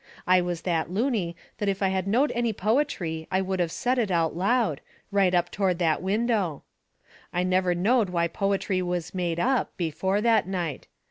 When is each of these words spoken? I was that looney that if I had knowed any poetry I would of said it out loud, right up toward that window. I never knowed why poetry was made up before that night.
I 0.25 0.41
was 0.41 0.63
that 0.63 0.89
looney 0.89 1.35
that 1.59 1.69
if 1.69 1.83
I 1.83 1.89
had 1.89 2.07
knowed 2.07 2.31
any 2.33 2.53
poetry 2.53 3.27
I 3.29 3.39
would 3.41 3.61
of 3.61 3.71
said 3.71 3.99
it 3.99 4.09
out 4.09 4.35
loud, 4.35 4.81
right 5.11 5.31
up 5.31 5.51
toward 5.51 5.77
that 5.77 6.01
window. 6.01 6.63
I 7.31 7.43
never 7.43 7.75
knowed 7.75 8.09
why 8.09 8.27
poetry 8.27 8.81
was 8.81 9.13
made 9.13 9.39
up 9.39 9.77
before 9.77 10.19
that 10.19 10.47
night. 10.47 10.87